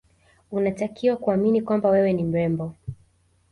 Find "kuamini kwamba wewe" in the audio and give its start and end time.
1.17-2.13